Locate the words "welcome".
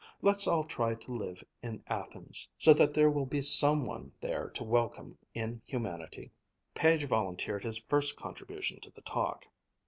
4.63-5.19